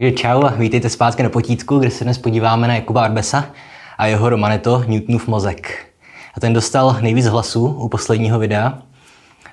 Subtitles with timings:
[0.00, 3.44] Čau a vítejte zpátky na potítku, kde se dnes podíváme na Jakuba Arbesa
[3.98, 5.86] a jeho romaneto Newtonův mozek.
[6.34, 8.78] A ten dostal nejvíc hlasů u posledního videa.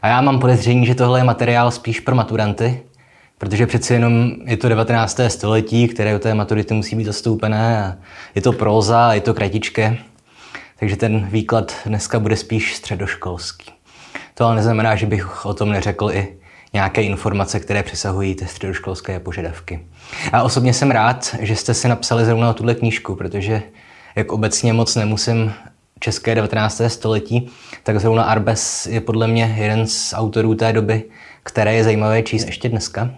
[0.02, 2.82] A já mám podezření, že tohle je materiál spíš pro maturanty,
[3.38, 5.20] protože přeci jenom je to 19.
[5.28, 7.96] století, které u té maturity musí být zastoupené a
[8.36, 9.98] je to próza, je to kratičké,
[10.80, 13.72] takže ten výklad dneska bude spíš středoškolský.
[14.34, 16.38] To ale neznamená, že bych o tom neřekl i
[16.74, 19.86] nějaké informace, které přesahují ty středoškolské požadavky.
[20.34, 23.64] A osobně jsem rád, že jste si napsali zrovna tuhle knížku, protože
[24.16, 25.54] jak obecně moc nemusím
[26.00, 26.82] české 19.
[26.88, 27.50] století,
[27.84, 31.04] tak zrovna Arbes je podle mě jeden z autorů té doby,
[31.44, 33.10] které je zajímavé číst ještě dneska.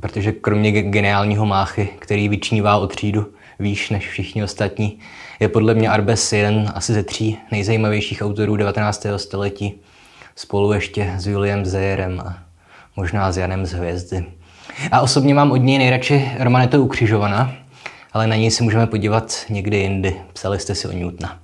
[0.00, 3.26] Protože kromě geniálního máchy, který vyčnívá o třídu
[3.58, 4.98] výš než všichni ostatní,
[5.40, 9.06] je podle mě Arbes jeden asi ze tří nejzajímavějších autorů 19.
[9.16, 9.80] století
[10.36, 12.38] spolu ještě s William Zayerem a
[12.96, 14.26] možná s Janem z Hvězdy.
[14.92, 17.52] A osobně mám od něj nejradši Romaneto ukřižovaná,
[18.12, 20.16] ale na něj si můžeme podívat někdy jindy.
[20.32, 21.38] Psali jste si o Newtona.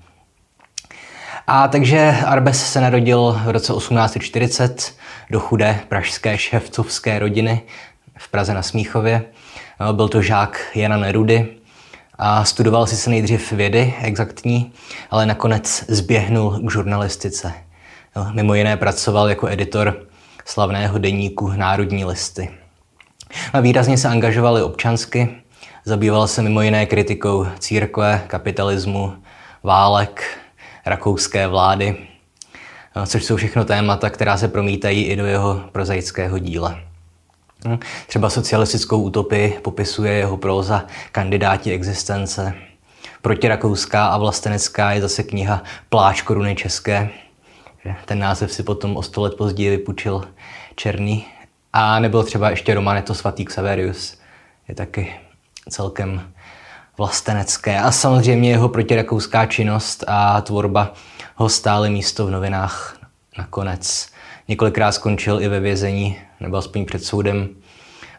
[1.46, 4.94] A takže Arbes se narodil v roce 1840
[5.30, 7.62] do chudé pražské ševcovské rodiny
[8.18, 9.24] v Praze na Smíchově.
[9.92, 11.48] Byl to žák Jana Nerudy
[12.18, 14.72] a studoval si se nejdřív vědy exaktní,
[15.10, 17.52] ale nakonec zběhnul k žurnalistice.
[18.32, 20.06] Mimo jiné pracoval jako editor
[20.44, 22.50] slavného deníku Národní listy.
[23.52, 25.28] A výrazně se angažovali občansky,
[25.84, 29.12] zabýval se mimo jiné kritikou církve, kapitalismu,
[29.62, 30.38] válek,
[30.86, 31.96] rakouské vlády,
[33.06, 36.78] což jsou všechno témata, která se promítají i do jeho prozaického díla.
[38.06, 42.54] Třeba socialistickou utopii popisuje jeho próza Kandidáti existence.
[43.22, 47.10] Protirakouská a vlastenecká je zase kniha Pláč koruny české,
[48.04, 50.22] ten název si potom o sto let později vypučil
[50.74, 51.26] Černý.
[51.78, 54.18] A nebyl třeba ještě Romaneto svatý Xaverius.
[54.68, 55.14] Je taky
[55.70, 56.22] celkem
[56.98, 57.80] vlastenecké.
[57.80, 60.92] A samozřejmě jeho protirakouská činnost a tvorba
[61.34, 62.96] ho stály místo v novinách
[63.38, 64.08] nakonec.
[64.48, 67.48] Několikrát skončil i ve vězení, nebo aspoň před soudem.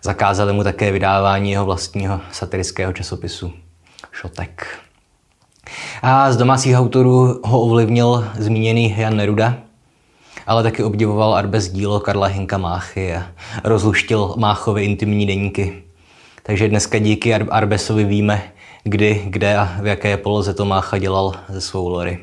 [0.04, 3.54] Zakázali mu také vydávání jeho vlastního satirického časopisu
[4.12, 4.80] Šotek.
[6.02, 9.67] A z domácích autorů ho ovlivnil zmíněný Jan Neruda,
[10.48, 13.28] ale taky obdivoval Arbes dílo Karla Hinka Máchy a
[13.64, 15.84] rozluštil Máchovi intimní deníky.
[16.44, 18.42] Takže dneska díky Arbesovi víme,
[18.84, 22.20] kdy, kde a v jaké poloze to Mácha dělal ze svou lory.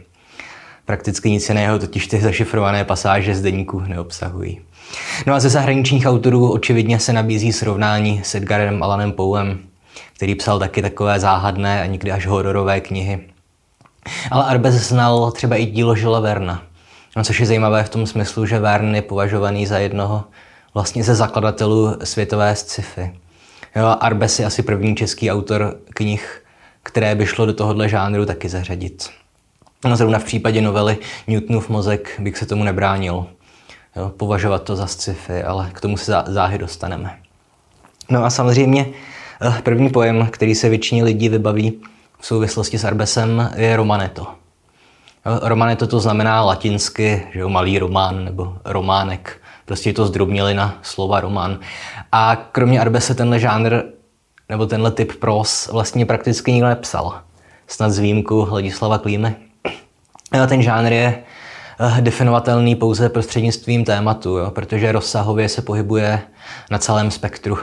[0.85, 4.61] Prakticky nic jiného totiž ty zašifrované pasáže z deníku neobsahují.
[5.27, 9.59] No a ze zahraničních autorů očividně se nabízí srovnání s Edgarem Alanem Poem,
[10.17, 13.21] který psal taky takové záhadné a někdy až hororové knihy.
[14.31, 16.63] Ale Arbes znal třeba i dílo Žila Verna,
[17.23, 20.25] což je zajímavé v tom smyslu, že Vern je považovaný za jednoho
[20.75, 23.15] vlastně ze zakladatelů světové sci-fi.
[23.77, 26.45] Jo, Arbes je asi první český autor knih,
[26.83, 29.11] které by šlo do tohohle žánru taky zařadit.
[29.85, 33.27] No zrovna v případě novely Newtonův mozek bych se tomu nebránil.
[33.97, 37.19] Jo, považovat to za sci-fi, ale k tomu se záhy dostaneme.
[38.11, 38.87] No a samozřejmě
[39.43, 41.81] eh, první pojem, který se většině lidí vybaví,
[42.19, 44.27] v souvislosti s Arbesem je Romaneto.
[45.25, 49.41] Romaneto to znamená latinsky, že jo, malý román nebo románek.
[49.65, 51.59] Prostě to zdrobnělina slova román.
[52.13, 53.83] A kromě Arbese tenhle žánr
[54.49, 57.21] nebo tenhle typ pros vlastně prakticky nikdo nepsal.
[57.67, 59.35] Snad z výjimku Hladislava Klímy.
[60.43, 61.23] A ten žánr je
[61.81, 66.21] eh, definovatelný pouze prostřednictvím tématu, jo, protože rozsahově se pohybuje
[66.71, 67.59] na celém spektru.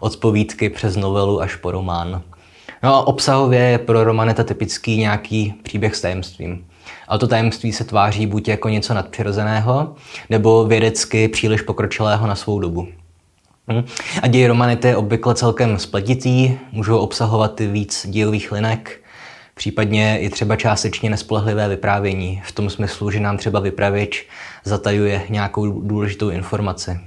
[0.00, 2.22] Od povídky přes novelu až po román.
[2.82, 6.64] No a obsahově je pro Romaneta typický nějaký příběh s tajemstvím.
[7.08, 9.94] Ale to tajemství se tváří buď jako něco nadpřirozeného,
[10.30, 12.88] nebo vědecky příliš pokročilého na svou dobu.
[13.72, 13.84] Hm?
[14.22, 19.00] A děj Romanity je obvykle celkem spletitý, můžou obsahovat i víc dějových linek,
[19.54, 24.26] případně i třeba částečně nespolehlivé vyprávění, v tom smyslu, že nám třeba vypravěč
[24.64, 27.00] zatajuje nějakou důležitou informaci.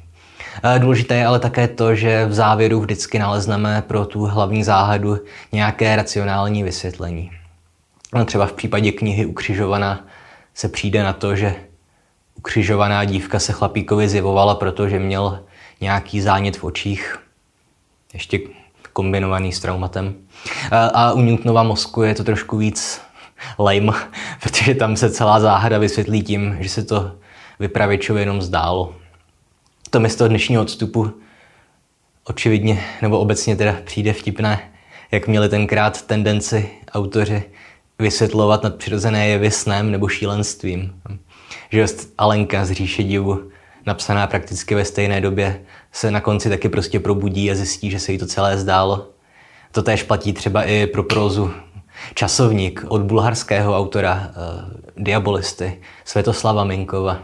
[0.77, 5.17] Důležité je ale také to, že v závěru vždycky nalezneme pro tu hlavní záhadu
[5.51, 7.31] nějaké racionální vysvětlení.
[8.13, 10.07] No, třeba v případě knihy Ukřižovaná
[10.53, 11.55] se přijde na to, že
[12.35, 15.43] ukřižovaná dívka se chlapíkovi zjevovala, protože měl
[15.81, 17.19] nějaký zánět v očích,
[18.13, 18.39] ještě
[18.93, 20.15] kombinovaný s traumatem.
[20.71, 23.01] A u Newtonova mozku je to trošku víc
[23.59, 23.93] lame,
[24.43, 27.11] protože tam se celá záhada vysvětlí tím, že se to
[27.59, 28.95] vypravěčovi jenom zdálo
[29.95, 31.11] to mi z toho dnešního odstupu
[32.23, 34.71] očividně, nebo obecně teda přijde vtipné,
[35.11, 37.43] jak měli tenkrát tendenci autoři
[37.99, 41.01] vysvětlovat nadpřirozené jevy snem nebo šílenstvím.
[41.71, 41.85] Že
[42.17, 43.49] Alenka z říše divu
[43.85, 45.61] napsaná prakticky ve stejné době,
[45.91, 49.09] se na konci taky prostě probudí a zjistí, že se jí to celé zdálo.
[49.71, 51.51] To též platí třeba i pro prózu
[52.13, 57.23] Časovník od bulharského autora uh, Diabolisty Svetoslava Minkova,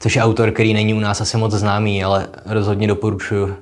[0.00, 3.56] což je autor, který není u nás asi moc známý, ale rozhodně doporučuju.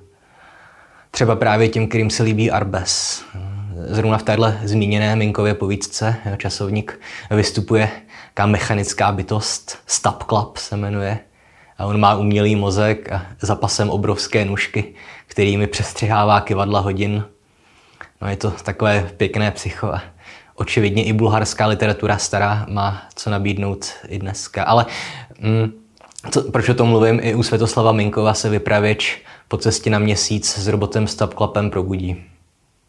[1.10, 3.22] Třeba právě těm, kterým se líbí Arbes.
[3.86, 7.90] Zrovna v téhle zmíněné Minkově povídce časovník vystupuje
[8.38, 11.18] jaká mechanická bytost, Stab Club se jmenuje.
[11.78, 14.94] A on má umělý mozek a zapasem obrovské nůžky,
[15.26, 17.24] kterými přestřihává kivadla hodin.
[18.20, 20.02] No je to takové pěkné psycho a
[20.54, 24.64] očividně i bulharská literatura stará má co nabídnout i dneska.
[24.64, 24.86] Ale
[25.40, 25.72] mm,
[26.30, 27.20] co, proč o tom mluvím?
[27.22, 32.24] I u Světoslava Minkova se vypravěč po cestě na měsíc s robotem Klapem probudí.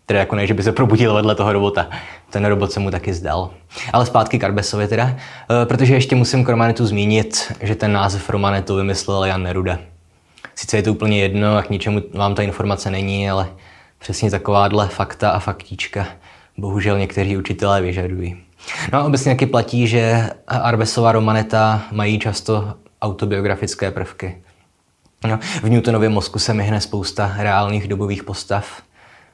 [0.09, 1.89] Tedy jako ne, že by se probudil vedle toho robota.
[2.29, 3.49] Ten robot se mu taky zdal.
[3.93, 5.15] Ale zpátky k Arbesovi teda,
[5.61, 9.79] e, protože ještě musím k Romanetu zmínit, že ten název Romanetu vymyslel Jan Neruda.
[10.55, 13.49] Sice je to úplně jedno a k ničemu vám ta informace není, ale
[13.99, 16.07] přesně takováhle fakta a faktíčka
[16.57, 18.37] bohužel někteří učitelé vyžadují.
[18.93, 24.37] No a obecně taky platí, že Arbesova romaneta mají často autobiografické prvky.
[25.27, 28.81] No, v Newtonově mozku se myhne spousta reálných dobových postav.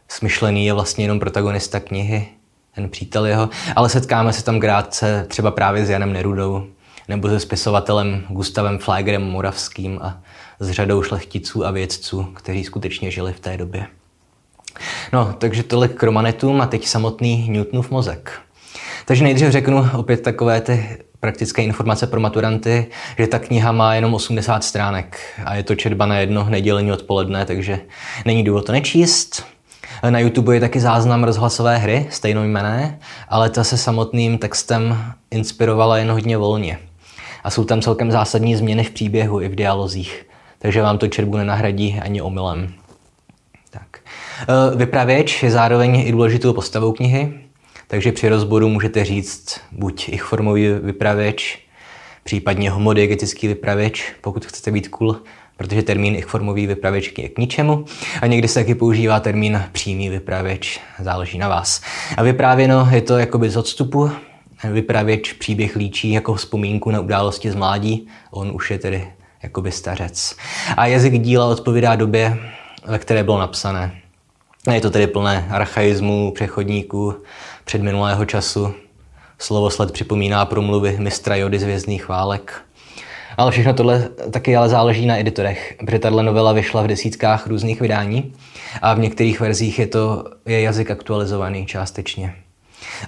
[0.07, 2.27] Smyšlený je vlastně jenom protagonista knihy,
[2.75, 6.67] ten přítel jeho, ale setkáme se tam krátce třeba právě s Janem Nerudou
[7.07, 10.21] nebo se spisovatelem Gustavem Fleigerem Moravským a
[10.59, 13.87] s řadou šlechticů a vědců, kteří skutečně žili v té době.
[15.13, 18.41] No, takže tolik k romanetům a teď samotný Newtonův mozek.
[19.05, 22.87] Takže nejdřív řeknu opět takové ty praktické informace pro maturanty,
[23.17, 27.45] že ta kniha má jenom 80 stránek a je to četba na jedno nedělení odpoledne,
[27.45, 27.79] takže
[28.25, 29.54] není důvod to nečíst.
[30.09, 32.99] Na YouTube je taky záznam rozhlasové hry, stejnojmené,
[33.29, 34.97] ale ta se samotným textem
[35.31, 36.79] inspirovala jen hodně volně.
[37.43, 40.25] A jsou tam celkem zásadní změny v příběhu i v dialozích,
[40.59, 42.73] takže vám to četbu nenahradí ani omylem.
[43.69, 43.99] Tak.
[44.41, 47.33] E, vypravěč je zároveň i důležitou postavou knihy,
[47.87, 51.59] takže při rozboru můžete říct buď ich formový vypravěč,
[52.23, 55.21] případně homodiegetický vypravěč, pokud chcete být cool,
[55.57, 57.85] protože termín ich formový vypravěč je k ničemu.
[58.21, 61.81] A někdy se taky používá termín přímý vypravěč, záleží na vás.
[62.17, 64.11] A vyprávěno je to jakoby z odstupu,
[64.71, 69.07] vypravěč příběh líčí jako vzpomínku na události z mládí, on už je tedy
[69.43, 70.35] jakoby stařec.
[70.77, 72.37] A jazyk díla odpovídá době,
[72.85, 74.01] ve které bylo napsané.
[74.73, 77.15] Je to tedy plné archaismu, přechodníků,
[77.65, 78.73] předminulého času.
[79.39, 82.61] Slovo sled připomíná promluvy mistra Jody z Vězdných válek.
[83.37, 87.81] Ale všechno tohle taky ale záleží na editorech, protože tahle novela vyšla v desítkách různých
[87.81, 88.33] vydání
[88.81, 92.35] a v některých verzích je to je jazyk aktualizovaný částečně.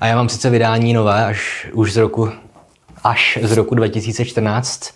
[0.02, 2.32] A já mám sice vydání nové až už z roku,
[3.04, 4.94] až z roku 2014,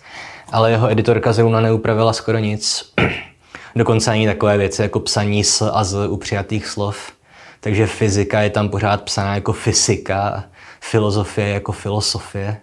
[0.52, 2.92] ale jeho editorka zrovna neupravila skoro nic.
[3.76, 7.12] Dokonce ani takové věci jako psaní s a z u přijatých slov.
[7.60, 10.44] Takže fyzika je tam pořád psaná jako fyzika,
[10.80, 12.56] filozofie jako filosofie.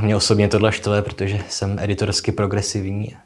[0.00, 3.16] Mě osobně tohle štve, protože jsem editorsky progresivní.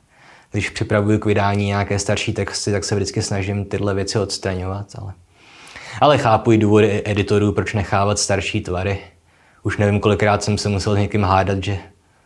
[0.51, 4.87] Když připravuju k vydání nějaké starší texty, tak se vždycky snažím tyhle věci odstraňovat.
[4.99, 5.15] Ale,
[6.01, 8.99] ale chápu i důvody editorů, proč nechávat starší tvary.
[9.63, 11.79] Už nevím, kolikrát jsem se musel s někým hádat, že,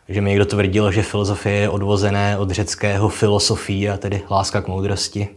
[0.09, 4.69] že mi někdo tvrdil, že filozofie je odvozené od řeckého filosofii a tedy láska k
[4.69, 5.29] moudrosti.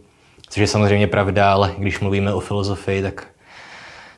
[0.48, 3.26] Což je samozřejmě pravda, ale když mluvíme o filozofii, tak,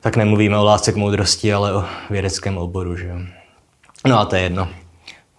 [0.01, 2.97] tak nemluvíme o lásce k moudrosti, ale o vědeckém oboru.
[2.97, 3.42] Že?
[4.07, 4.69] No a to je jedno.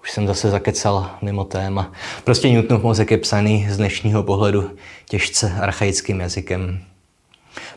[0.01, 1.91] Už jsem zase zakecal mimo téma.
[2.24, 4.72] Prostě Newtonův mozek je psaný z dnešního pohledu
[5.10, 6.79] těžce archaickým jazykem.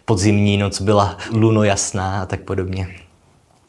[0.04, 2.96] Podzimní noc byla luno jasná a tak podobně.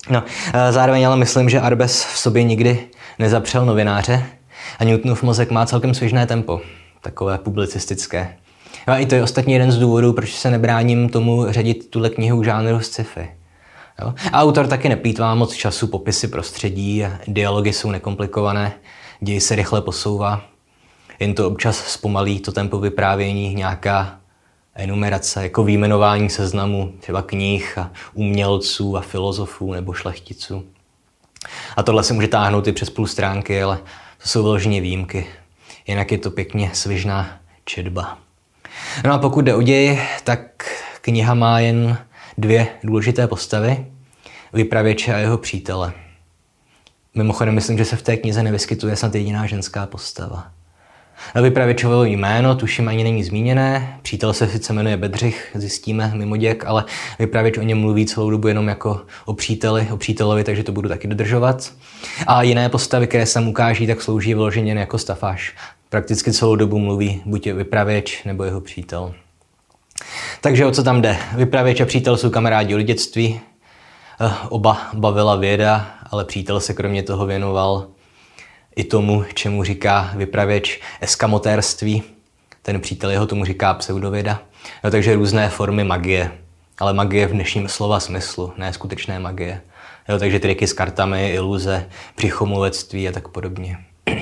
[0.10, 0.24] No,
[0.70, 2.88] zároveň ale myslím, že Arbes v sobě nikdy
[3.20, 4.26] nezapřel novináře
[4.80, 6.62] a Newtonův mozek má celkem svěžné tempo,
[7.02, 8.38] takové publicistické.
[8.88, 12.44] A i to je ostatně jeden z důvodů, proč se nebráním tomu řadit tuhle knihu
[12.44, 13.37] žánru sci-fi.
[14.02, 14.14] Jo?
[14.32, 18.74] A autor taky neplýtvá moc času, popisy prostředí, dialogy jsou nekomplikované,
[19.20, 20.42] děj se rychle posouvá,
[21.20, 24.20] jen to občas zpomalí to tempo vyprávění, nějaká
[24.76, 30.64] enumerace, jako výjmenování seznamu třeba knih a umělců a filozofů nebo šlechticů.
[31.78, 33.78] A tohle se může táhnout i přes půl stránky, ale
[34.24, 35.28] to jsou vyloženě výjimky.
[35.88, 38.18] Jinak je to pěkně svižná četba.
[39.06, 40.40] No a pokud jde o děj, tak
[41.02, 41.98] kniha má jen
[42.38, 43.86] dvě důležité postavy,
[44.54, 45.94] vypravěče a jeho přítele.
[47.16, 50.52] Mimochodem myslím, že se v té knize nevyskytuje snad jediná ženská postava.
[51.36, 56.66] Na vypravěčovo jméno tuším ani není zmíněné, přítel se sice jmenuje Bedřich, zjistíme mimo děk,
[56.66, 56.86] ale
[57.20, 60.90] vypravěč o něm mluví celou dobu jenom jako o příteli, o přítelovi, takže to budu
[60.90, 61.74] taky dodržovat.
[62.28, 65.56] A jiné postavy, které se ukáží, tak slouží vyloženě jako stafáž.
[65.90, 69.14] Prakticky celou dobu mluví buď je vypravěč nebo jeho přítel.
[70.48, 71.18] Takže o co tam jde?
[71.36, 73.40] Vypravěč a přítel jsou kamarádi od dětství.
[74.22, 77.88] Eh, oba bavila věda, ale přítel se kromě toho věnoval
[78.76, 82.04] i tomu, čemu říká vypravěč eskamotérství.
[82.62, 84.42] Ten přítel jeho tomu říká pseudověda.
[84.84, 86.32] No, takže různé formy magie.
[86.80, 89.62] Ale magie v dnešním slova smyslu, ne skutečné magie.
[90.10, 93.78] Jo, takže triky s kartami, iluze, přichomovectví a tak podobně.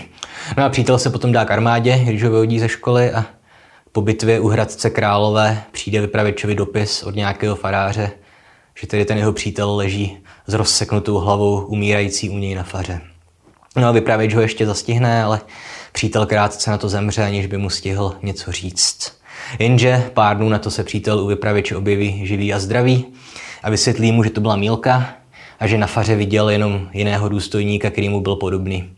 [0.57, 3.25] No a přítel se potom dá k armádě, když ho vyhodí ze školy a
[3.95, 8.11] po bitvě u Hradce Králové přijde vypravěčovi dopis od nějakého faráře,
[8.79, 13.01] že tedy ten jeho přítel leží s rozseknutou hlavou umírající u něj na faře.
[13.75, 15.41] No a vypravěč ho ještě zastihne, ale
[15.91, 19.17] přítel krátce na to zemře, aniž by mu stihl něco říct.
[19.59, 23.05] Jenže pár dnů na to se přítel u vypravěče objeví živý a zdravý
[23.63, 25.09] a vysvětlí mu, že to byla Mílka
[25.59, 28.89] a že na faře viděl jenom jiného důstojníka, který mu byl podobný.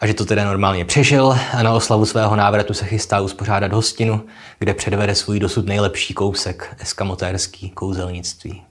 [0.00, 4.22] A že to teda normálně přežil a na oslavu svého návratu se chystá uspořádat hostinu,
[4.58, 8.62] kde předvede svůj dosud nejlepší kousek eskamotérský kouzelnictví.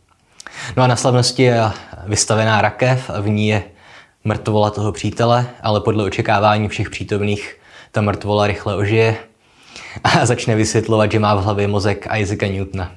[0.77, 1.63] No a na slavnosti je
[2.05, 3.63] vystavená rakev a v ní je
[4.23, 7.57] mrtvola toho přítele, ale podle očekávání všech přítomných
[7.91, 9.17] ta mrtvola rychle ožije
[10.03, 12.91] a začne vysvětlovat, že má v hlavě mozek Isaaca Newtona.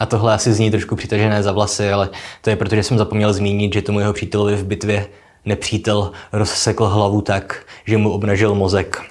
[0.00, 2.10] A tohle asi zní trošku přitažené za vlasy, ale
[2.40, 5.06] to je proto, že jsem zapomněl zmínit, že tomu jeho přítelovi v bitvě
[5.44, 9.02] nepřítel rozsekl hlavu tak, že mu obnažil mozek.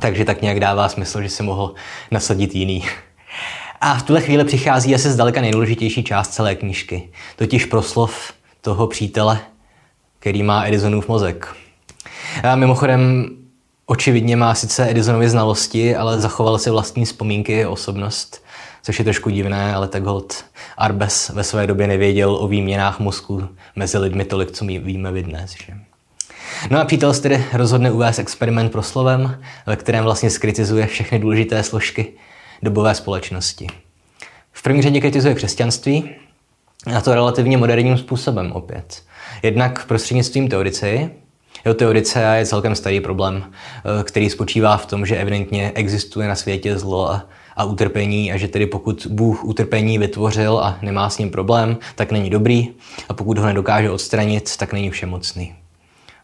[0.00, 1.74] Takže tak nějak dává smysl, že se mohl
[2.10, 2.84] nasadit jiný.
[3.80, 9.38] A v tuhle chvíli přichází asi zdaleka nejdůležitější část celé knížky, totiž proslov toho přítele,
[10.18, 11.56] který má Edisonův mozek.
[12.42, 13.30] A mimochodem,
[13.86, 18.44] očividně má sice Edisonovy znalosti, ale zachoval si vlastní vzpomínky a osobnost,
[18.86, 20.44] což je trošku divné, ale tak hod
[20.78, 25.22] Arbes ve své době nevěděl o výměnách mozku mezi lidmi tolik, co my víme vy
[25.22, 25.50] dnes.
[25.50, 25.74] Že?
[26.70, 32.12] No a přítel tedy rozhodne uvést experiment proslovem, ve kterém vlastně skritizuje všechny důležité složky
[32.62, 33.66] dobové společnosti.
[34.52, 36.10] V první řadě kritizuje křesťanství,
[36.96, 39.02] a to relativně moderním způsobem opět.
[39.42, 41.10] Jednak prostřednictvím teorici.
[41.64, 43.44] Jo, teorice je celkem starý problém,
[44.00, 48.36] eh, který spočívá v tom, že evidentně existuje na světě zlo a, a utrpení a
[48.36, 52.68] že tedy pokud Bůh utrpení vytvořil a nemá s ním problém, tak není dobrý
[53.08, 55.54] a pokud ho nedokáže odstranit, tak není všemocný.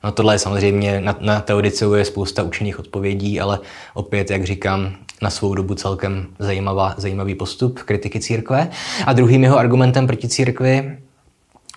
[0.05, 3.59] No tohle je samozřejmě, na, na teorice je spousta učených odpovědí, ale
[3.95, 8.69] opět, jak říkám, na svou dobu celkem zajímavá, zajímavý postup kritiky církve.
[9.07, 10.99] A druhým jeho argumentem proti církvi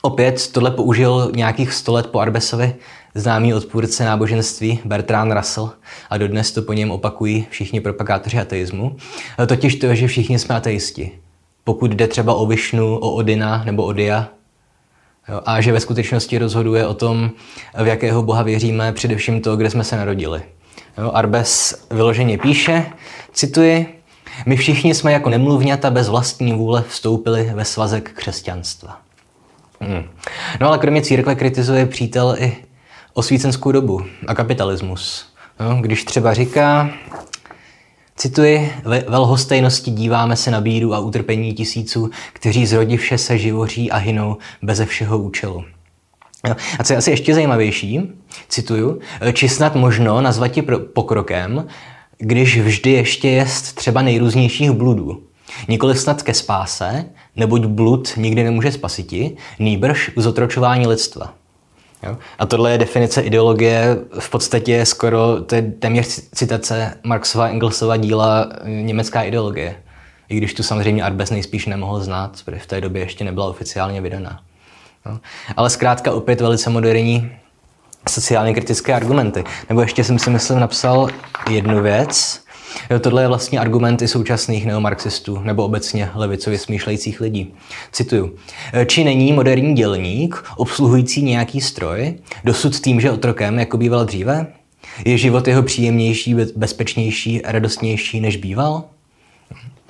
[0.05, 2.75] Opět tohle použil nějakých 100 let po Arbesovi
[3.15, 5.71] známý odpůrce náboženství Bertrand Russell
[6.09, 8.95] a dodnes to po něm opakují všichni propagátoři ateismu.
[9.47, 11.11] Totiž to, že všichni jsme ateisti.
[11.63, 14.27] Pokud jde třeba o Višnu, o Odina nebo Odia,
[15.29, 17.31] jo, a že ve skutečnosti rozhoduje o tom,
[17.83, 20.41] v jakého boha věříme, především to, kde jsme se narodili.
[20.97, 22.85] Jo, Arbes vyloženě píše,
[23.33, 24.01] cituji,
[24.45, 29.01] my všichni jsme jako nemluvňata bez vlastní vůle vstoupili ve svazek křesťanstva.
[29.79, 30.03] Hmm.
[30.61, 32.64] No ale kromě církve kritizuje přítel i
[33.15, 35.25] osvícenskou dobu a kapitalismus.
[35.59, 36.89] No, když třeba říká,
[38.15, 43.97] cituji, ve velhostejnosti díváme se na bídu a utrpení tisíců, kteří zrodivše se živoří a
[43.97, 45.63] hynou beze všeho účelu.
[46.79, 48.01] A co je asi ještě zajímavější,
[48.49, 48.99] cituju,
[49.33, 50.51] či snad možno nazvat
[50.93, 51.67] pokrokem,
[52.17, 55.23] když vždy ještě jest třeba nejrůznějších bludů.
[55.67, 57.05] Nikoli snad ke spáse,
[57.35, 61.33] neboť blud nikdy nemůže spasiti, nýbrž k zotročování lidstva.
[62.05, 62.17] Jo?
[62.39, 68.47] A tohle je definice ideologie, v podstatě skoro, to je téměř citace Marxova Engelsova díla
[68.51, 69.75] eh, Německá ideologie.
[70.29, 74.01] I když tu samozřejmě Arbes nejspíš nemohl znát, protože v té době ještě nebyla oficiálně
[74.01, 74.41] vydaná.
[75.05, 75.19] Jo?
[75.57, 77.31] Ale zkrátka opět velice moderní
[78.09, 79.43] sociálně kritické argumenty.
[79.69, 81.09] Nebo ještě jsem si myslím napsal
[81.49, 82.44] jednu věc,
[82.99, 87.53] tohle je vlastně argument i současných neomarxistů nebo obecně levicově smýšlejících lidí.
[87.91, 88.35] Cituju.
[88.85, 92.13] Či není moderní dělník obsluhující nějaký stroj
[92.43, 94.47] dosud tím, že otrokem, jako býval dříve?
[95.05, 98.83] Je život jeho příjemnější, bezpečnější, radostnější, než býval?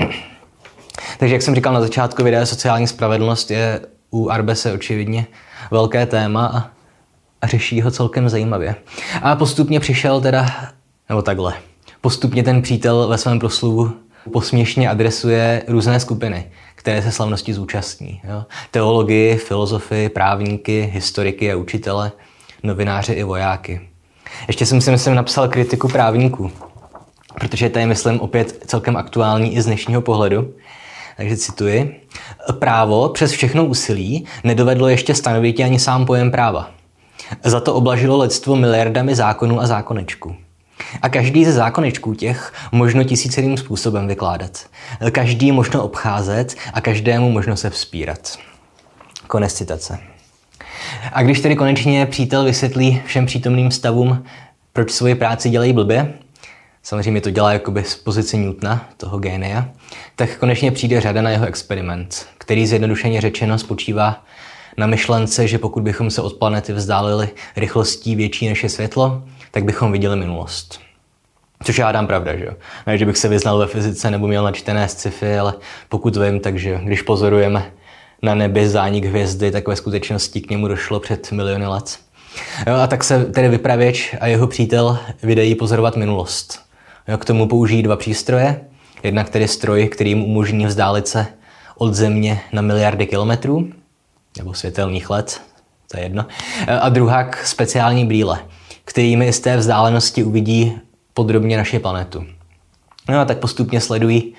[1.20, 5.28] Takže jak jsem říkal na začátku videa, sociální spravedlnost je u Arbese očividně
[5.72, 6.70] velké téma a,
[7.42, 8.76] a řeší ho celkem zajímavě.
[9.22, 10.46] A postupně přišel teda,
[11.10, 11.54] nebo takhle,
[12.06, 13.92] Postupně ten přítel ve svém proslovu
[14.32, 18.22] posměšně adresuje různé skupiny, které se slavnosti zúčastní.
[18.24, 18.46] Jo?
[18.72, 22.12] Teologii, filozofy, právníky, historiky a učitele,
[22.64, 23.82] novináře i vojáky.
[24.48, 26.52] Ještě jsem si myslím napsal kritiku právníků,
[27.40, 30.54] protože to je, myslím, opět celkem aktuální i z dnešního pohledu.
[31.18, 32.02] Takže cituji.
[32.60, 36.70] Právo přes všechno úsilí nedovedlo ještě stanovit ani sám pojem práva.
[37.44, 40.36] Za to oblažilo lidstvo miliardami zákonů a zákonečků.
[41.02, 44.66] A každý ze zákoničků těch možno tisícerým způsobem vykládat.
[45.12, 48.38] Každý možno obcházet a každému možno se vzpírat.
[49.28, 50.00] Konec citace.
[51.14, 54.24] A když tedy konečně přítel vysvětlí všem přítomným stavům,
[54.74, 56.14] proč svoji práci dělají blbě,
[56.84, 59.70] samozřejmě to dělá jakoby z pozice Newtona, toho génia,
[60.16, 64.26] tak konečně přijde řada na jeho experiment, který zjednodušeně řečeno spočívá
[64.78, 69.24] na myšlence, že pokud bychom se od planety vzdálili rychlostí větší než je světlo,
[69.56, 70.80] tak bychom viděli minulost.
[71.64, 72.52] Což já dám pravda, že jo.
[72.88, 75.54] Ne, že bych se vyznal ve fyzice nebo měl načtené sci-fi, ale
[75.90, 77.72] pokud vím, takže když pozorujeme
[78.22, 82.00] na nebi zánik hvězdy, tak ve skutečnosti k němu došlo před miliony let.
[82.68, 86.60] Jo, a tak se tedy vypravěč a jeho přítel vydají pozorovat minulost.
[87.08, 88.62] Jo, k tomu použijí dva přístroje.
[89.04, 91.28] Jednak tedy stroj, který jim umožní vzdálit se
[91.78, 93.70] od Země na miliardy kilometrů,
[94.38, 95.42] nebo světelných let,
[95.92, 96.26] to je jedno.
[96.82, 98.40] A druhá speciální brýle,
[98.86, 100.78] kterými z té vzdálenosti uvidí
[101.14, 102.26] podrobně naši planetu.
[103.10, 104.34] No a tak postupně sledují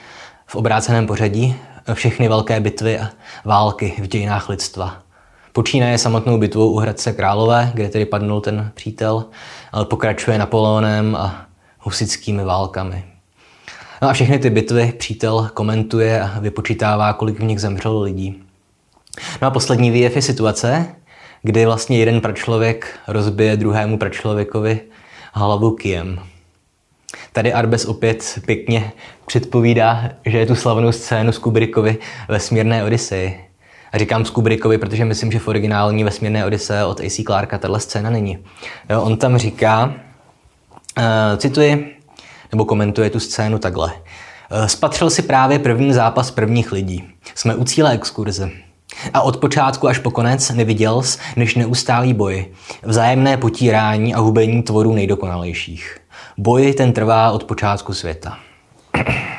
[0.47, 1.57] v obráceném pořadí
[1.95, 3.09] všechny velké bitvy a
[3.45, 4.99] války v dějinách lidstva.
[5.53, 9.25] Počínaje samotnou bitvou u Hradce Králové, kde tedy padnul ten přítel,
[9.73, 11.47] ale pokračuje Napoleonem a
[11.81, 13.05] husickými válkami.
[14.03, 18.43] No a všechny ty bitvy přítel komentuje a vypočítává, kolik v nich zemřelo lidí.
[19.43, 20.87] No a poslední výjev je situace,
[21.43, 24.81] kdy vlastně jeden pračlověk rozbije druhému pračlověkovi
[25.33, 26.21] hlavu kijem.
[27.33, 28.93] Tady Arbes opět pěkně
[29.26, 33.40] předpovídá, že je tu slavnou scénu z Kubrickovy Vesmírné Odyseji.
[33.93, 37.23] A říkám z Kubrickovi, protože myslím, že v originální Vesmírné Odyseje od A.C.
[37.23, 38.38] Clarka tahle scéna není.
[38.90, 39.95] Jo, on tam říká,
[40.99, 41.05] uh,
[41.37, 41.97] cituji,
[42.52, 43.93] nebo komentuje tu scénu takhle.
[43.93, 47.05] Uh, spatřil si právě první zápas prvních lidí.
[47.35, 48.50] Jsme u cíle exkurze.
[49.15, 51.03] A od počátku až po konec neviděl
[51.37, 52.47] než neustálý boj,
[52.83, 55.99] vzájemné potírání a hubení tvorů nejdokonalejších.
[56.39, 58.39] Boj ten trvá od počátku světa.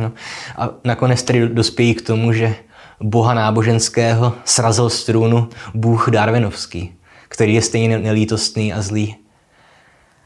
[0.00, 0.12] No.
[0.56, 2.54] A nakonec tedy dospějí k tomu, že
[3.00, 6.92] boha náboženského srazil z trůnu bůh Darwinovský,
[7.28, 9.16] který je stejně nelítostný a zlý.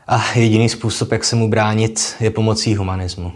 [0.06, 3.32] A jediný způsob, jak se mu bránit, je pomocí humanismu.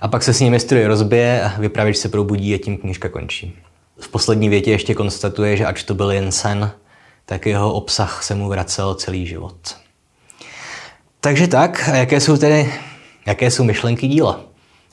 [0.00, 3.54] A pak se s nimi stroj rozbije a vypravěč se probudí a tím knížka končí.
[4.02, 6.72] V poslední větě ještě konstatuje, že ač to byl jen sen,
[7.26, 9.76] tak jeho obsah se mu vracel celý život.
[11.20, 12.74] Takže tak, a jaké jsou tedy,
[13.26, 14.40] jaké jsou myšlenky díla?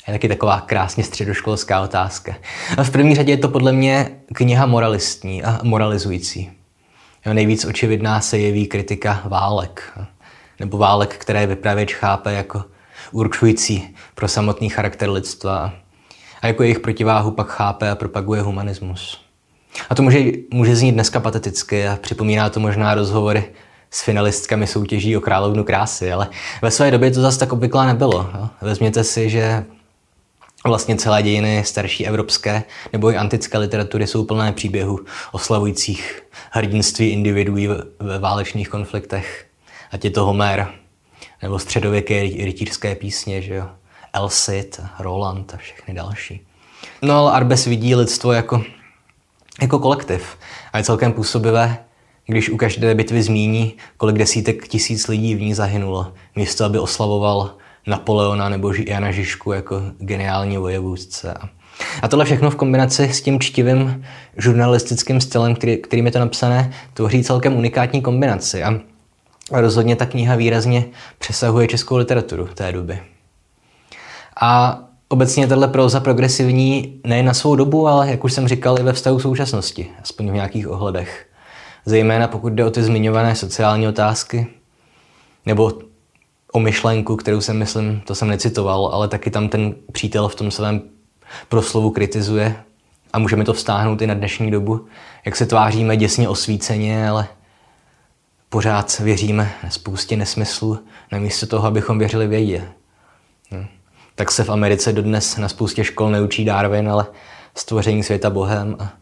[0.08, 2.36] Je taky taková krásně středoškolská otázka.
[2.78, 6.52] A v první řadě je to podle mě kniha moralistní a moralizující.
[7.26, 10.00] Jo, nejvíc očividná se jeví kritika válek.
[10.60, 12.64] Nebo válek, které vypravěč chápe jako
[13.12, 15.74] určující pro samotný charakter lidstva.
[16.42, 19.22] A jako jejich protiváhu pak chápe a propaguje humanismus.
[19.90, 20.20] A to může,
[20.54, 23.44] může znít dneska pateticky a připomíná to možná rozhovory
[23.92, 26.28] s finalistkami soutěží o královnu krásy, ale
[26.62, 28.30] ve své době to zase tak obvyklá nebylo.
[28.34, 28.50] Jo.
[28.62, 29.66] Vezměte si, že
[30.66, 35.00] vlastně celé dějiny starší evropské nebo i antické literatury jsou plné příběhů
[35.32, 37.68] oslavujících hrdinství individuí
[38.00, 39.46] ve válečných konfliktech.
[39.92, 40.68] Ať je to Homer,
[41.42, 43.70] nebo středověké rytířské písně, že jo?
[44.14, 46.42] El Cid, Roland a všechny další.
[47.02, 48.64] No ale Arbes vidí lidstvo jako,
[49.62, 50.38] jako kolektiv
[50.74, 51.78] a je celkem působivé,
[52.26, 57.56] když u každé bitvy zmíní, kolik desítek tisíc lidí v ní zahynulo, místo aby oslavoval
[57.88, 61.34] Napoleona nebo Jana Žižku jako geniální vojevůdce.
[62.02, 64.06] A tohle všechno v kombinaci s tím čtivým
[64.38, 68.64] žurnalistickým stylem, který, kterým je to napsané, tvoří celkem unikátní kombinaci.
[68.64, 68.80] A
[69.52, 70.86] rozhodně ta kniha výrazně
[71.20, 73.00] přesahuje českou literaturu té doby.
[74.40, 78.84] A obecně tahle proza progresivní nejen na svou dobu, ale jak už jsem říkal, i
[78.84, 81.28] ve vztahu současnosti, aspoň v nějakých ohledech.
[81.86, 84.48] Zejména pokud jde o ty zmiňované sociální otázky,
[85.46, 85.72] nebo
[86.52, 90.52] o myšlenku, kterou jsem myslím, to jsem necitoval, ale taky tam ten přítel v tom
[90.52, 90.82] svém
[91.50, 92.56] proslovu kritizuje
[93.14, 94.86] a můžeme to vztáhnout i na dnešní dobu,
[95.26, 97.28] jak se tváříme děsně osvíceně, ale
[98.50, 100.80] pořád věříme spoustě nesmyslu,
[101.12, 102.68] namísto toho, abychom věřili vědě.
[104.20, 107.08] Tak se v Americe dodnes na spoustě škol neučí Darwin, ale
[107.56, 108.94] stvoření světa Bohem a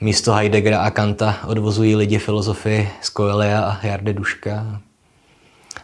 [0.00, 4.80] místo Heideggera a Kanta odvozují lidi filozofii z Coelia a Jarde Duška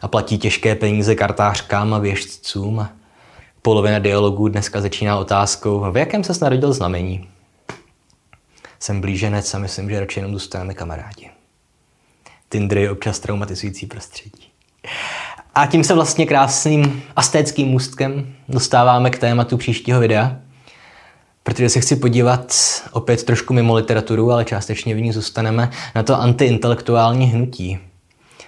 [0.01, 2.81] a platí těžké peníze kartářkám a věžcům.
[2.81, 2.93] A
[3.63, 7.29] polovina dialogů dneska začíná otázkou, v jakém se narodil znamení.
[8.81, 11.31] Jsem blíženec a myslím, že radši jenom zůstaneme kamarádi.
[12.49, 14.51] Tinder je občas traumatizující prostředí.
[15.55, 20.37] A tím se vlastně krásným astéckým můstkem dostáváme k tématu příštího videa,
[21.43, 22.55] protože se chci podívat
[22.93, 27.79] opět trošku mimo literaturu, ale částečně v ní zůstaneme, na to antiintelektuální hnutí,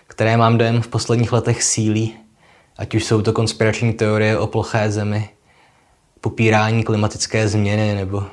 [0.07, 2.15] které mám dojem v posledních letech sílí
[2.77, 5.29] Ať už jsou to konspirační teorie o ploché zemi,
[6.21, 8.25] popírání klimatické změny nebo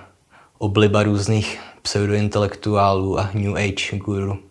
[0.58, 4.49] obliba různých pseudointelektuálů a New Age guru.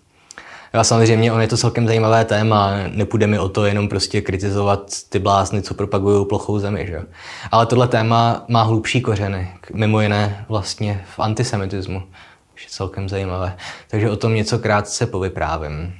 [0.78, 4.90] Já samozřejmě, on je to celkem zajímavé téma, nepůjde mi o to jenom prostě kritizovat
[5.08, 7.02] ty blázny, co propagují plochou zemi, že?
[7.50, 12.02] Ale tohle téma má hlubší kořeny, mimo jiné vlastně v antisemitismu,
[12.52, 13.56] což je celkem zajímavé.
[13.88, 15.94] Takže o tom něco krátce povyprávím.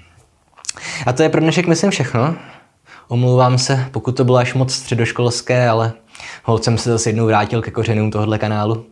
[1.06, 2.36] A to je pro dnešek, myslím, všechno.
[3.08, 5.92] Omlouvám se, pokud to bylo až moc středoškolské, ale
[6.44, 8.86] hold jsem se zase jednou vrátil ke kořenům tohohle kanálu.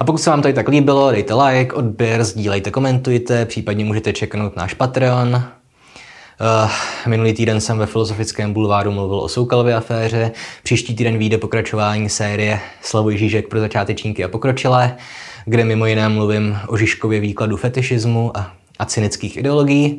[0.00, 4.56] A pokud se vám tady tak líbilo, dejte like, odběr, sdílejte, komentujte, případně můžete čeknout
[4.56, 5.34] náš Patreon.
[5.34, 6.70] Uh,
[7.06, 12.60] minulý týden jsem ve Filozofickém bulváru mluvil o Soukalově aféře, příští týden vyjde pokračování série
[12.82, 14.96] Slavoj Žižek pro začátečníky a pokročilé,
[15.44, 19.98] kde mimo jiné mluvím o Žižkově výkladu fetišismu a, a cynických ideologií.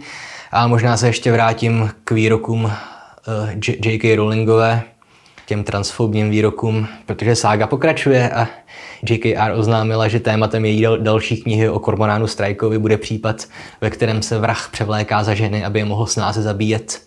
[0.52, 2.72] A možná se ještě vrátím k výrokům uh,
[3.86, 4.16] J.K.
[4.16, 4.84] Rowlingové,
[5.52, 8.48] těm transfobním výrokům, protože sága pokračuje a
[9.10, 13.46] JKR oznámila, že tématem její další knihy o kormoránu Strajkovi bude případ,
[13.82, 17.02] ve kterém se vrah převléká za ženy, aby je mohl snáze zabíjet.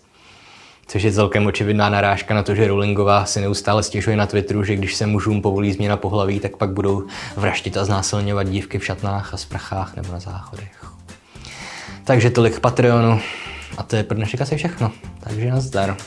[0.87, 4.75] Což je celkem očividná narážka na to, že Rowlingová si neustále stěžuje na Twitteru, že
[4.75, 7.03] když se mužům povolí změna pohlaví, tak pak budou
[7.37, 10.85] vraždit a znásilňovat dívky v šatnách a sprchách nebo na záchodech.
[12.03, 13.19] Takže tolik Patreonu
[13.77, 14.91] a to je pro dnešek asi všechno.
[15.19, 15.97] Takže nazdar.